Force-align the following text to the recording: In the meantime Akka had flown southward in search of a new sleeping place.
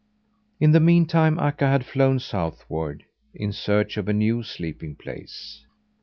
In 0.59 0.71
the 0.71 0.79
meantime 0.79 1.37
Akka 1.37 1.67
had 1.67 1.85
flown 1.85 2.17
southward 2.17 3.03
in 3.35 3.51
search 3.53 3.97
of 3.97 4.07
a 4.09 4.13
new 4.13 4.41
sleeping 4.41 4.95
place. 4.95 5.63